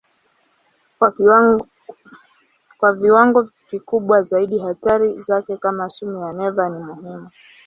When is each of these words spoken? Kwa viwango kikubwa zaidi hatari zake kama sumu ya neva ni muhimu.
Kwa 2.79 2.91
viwango 2.93 3.49
kikubwa 3.67 4.21
zaidi 4.23 4.59
hatari 4.59 5.19
zake 5.19 5.57
kama 5.57 5.89
sumu 5.89 6.19
ya 6.19 6.33
neva 6.33 6.69
ni 6.69 6.79
muhimu. 6.83 7.27